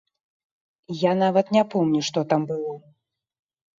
[1.01, 2.73] Я нават не помню, што там было.